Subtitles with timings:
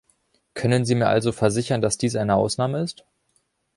[0.55, 3.05] Können Sie mir also versichern, dass dies eine Ausnahme ist?